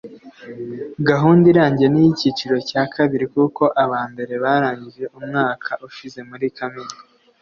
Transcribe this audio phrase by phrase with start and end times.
[1.09, 6.95] gahunda irangiye ni iy'icyiciro cya kabiri kuko aba mbere barangije umwaka ushize muri kamena